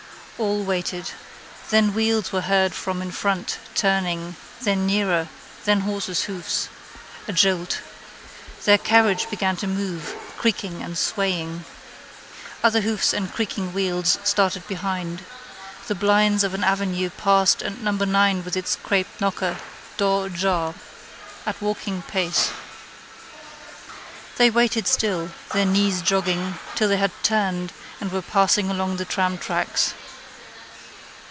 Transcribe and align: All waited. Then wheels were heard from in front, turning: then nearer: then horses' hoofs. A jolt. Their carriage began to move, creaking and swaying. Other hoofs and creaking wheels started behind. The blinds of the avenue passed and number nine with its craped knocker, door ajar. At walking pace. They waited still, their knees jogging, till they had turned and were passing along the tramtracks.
All 0.37 0.63
waited. 0.63 1.11
Then 1.69 1.93
wheels 1.93 2.31
were 2.31 2.41
heard 2.41 2.73
from 2.73 2.99
in 3.03 3.11
front, 3.11 3.59
turning: 3.75 4.35
then 4.61 4.87
nearer: 4.87 5.27
then 5.65 5.81
horses' 5.81 6.23
hoofs. 6.25 6.67
A 7.27 7.31
jolt. 7.31 7.77
Their 8.65 8.79
carriage 8.79 9.29
began 9.29 9.55
to 9.57 9.67
move, 9.67 10.15
creaking 10.39 10.81
and 10.81 10.97
swaying. 10.97 11.63
Other 12.63 12.81
hoofs 12.81 13.13
and 13.13 13.31
creaking 13.31 13.71
wheels 13.71 14.17
started 14.23 14.67
behind. 14.67 15.21
The 15.85 15.93
blinds 15.93 16.43
of 16.43 16.53
the 16.53 16.65
avenue 16.67 17.11
passed 17.11 17.61
and 17.61 17.83
number 17.83 18.07
nine 18.07 18.43
with 18.43 18.57
its 18.57 18.77
craped 18.81 19.21
knocker, 19.21 19.57
door 19.97 20.25
ajar. 20.25 20.73
At 21.45 21.61
walking 21.61 22.01
pace. 22.01 22.49
They 24.37 24.49
waited 24.49 24.87
still, 24.87 25.29
their 25.53 25.67
knees 25.67 26.01
jogging, 26.01 26.57
till 26.73 26.89
they 26.89 26.97
had 26.97 27.11
turned 27.21 27.73
and 27.99 28.11
were 28.11 28.23
passing 28.23 28.71
along 28.71 28.97
the 28.97 29.05
tramtracks. 29.05 29.93